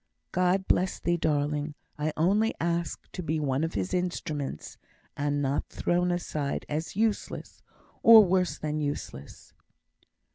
[0.31, 1.75] "God bless thee, darling!
[1.95, 4.79] I only ask to be one of His instruments,
[5.15, 7.61] and not thrown aside as useless
[8.01, 9.53] or worse than useless."